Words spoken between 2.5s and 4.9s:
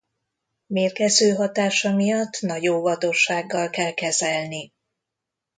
óvatossággal kell kezelni.